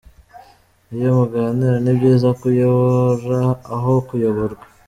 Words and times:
Iyo 0.95 1.09
muganira, 1.17 1.75
ni 1.83 1.91
byiza 1.97 2.27
ko 2.37 2.43
uyobora 2.51 3.39
aho 3.75 3.91
kuyoborwa. 4.07 4.63